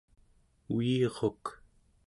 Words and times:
uiruk 0.75 1.43